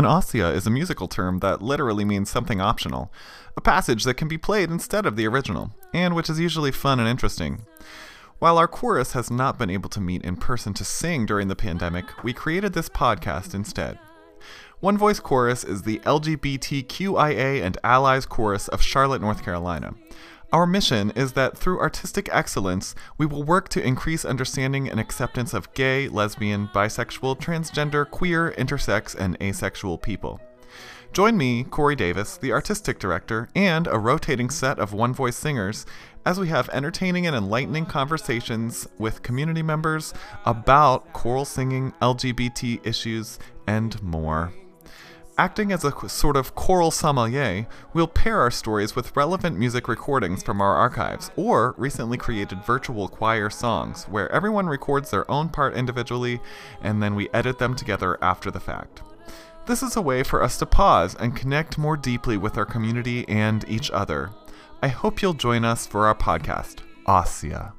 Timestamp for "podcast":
12.88-13.52, 66.14-66.80